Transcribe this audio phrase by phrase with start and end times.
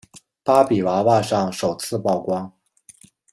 [0.43, 2.51] 芭比娃娃上首次曝光。